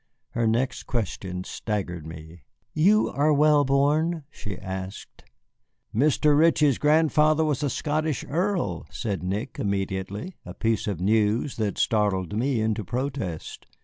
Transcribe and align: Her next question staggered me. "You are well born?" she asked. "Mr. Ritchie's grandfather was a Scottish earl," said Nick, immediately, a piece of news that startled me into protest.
Her 0.31 0.47
next 0.47 0.87
question 0.87 1.43
staggered 1.43 2.07
me. 2.07 2.41
"You 2.73 3.07
are 3.09 3.31
well 3.31 3.63
born?" 3.63 4.23
she 4.31 4.57
asked. 4.57 5.23
"Mr. 5.93 6.35
Ritchie's 6.35 6.79
grandfather 6.79 7.45
was 7.45 7.61
a 7.61 7.69
Scottish 7.69 8.23
earl," 8.27 8.87
said 8.89 9.21
Nick, 9.21 9.59
immediately, 9.59 10.33
a 10.43 10.55
piece 10.55 10.87
of 10.87 10.99
news 10.99 11.57
that 11.57 11.77
startled 11.77 12.35
me 12.35 12.61
into 12.61 12.83
protest. 12.83 13.67